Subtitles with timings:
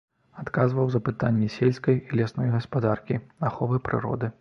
[0.43, 4.37] Адказваў за пытанні сельскай і лясной гаспадаркі, аховы прыроды.